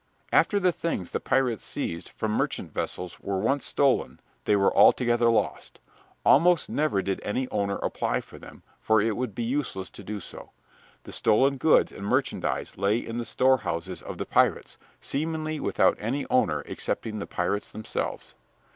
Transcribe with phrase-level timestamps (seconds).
[0.31, 5.29] After the things the pirates seized from merchant vessels were once stolen they were altogether
[5.29, 5.77] lost.
[6.25, 10.19] Almost never did any owner apply for them, for it would be useless to do
[10.19, 10.49] so.
[11.03, 16.25] The stolen goods and merchandise lay in the storehouses of the pirates, seemingly without any
[16.31, 18.33] owner excepting the pirates themselves.